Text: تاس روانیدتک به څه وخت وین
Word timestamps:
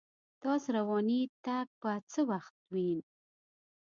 تاس 0.41 0.63
روانیدتک 0.75 1.67
به 1.81 1.93
څه 2.11 2.21
وخت 2.29 2.55
وین 2.73 2.99